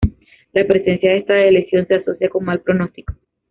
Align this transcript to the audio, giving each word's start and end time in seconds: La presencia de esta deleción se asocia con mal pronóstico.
La 0.53 0.65
presencia 0.65 1.11
de 1.11 1.17
esta 1.19 1.35
deleción 1.35 1.85
se 1.85 1.99
asocia 1.99 2.27
con 2.27 2.43
mal 2.43 2.61
pronóstico. 2.61 3.13